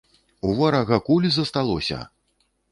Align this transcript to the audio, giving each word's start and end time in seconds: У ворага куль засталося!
У 0.47 0.53
ворага 0.59 0.99
куль 1.09 1.29
засталося! 1.37 1.99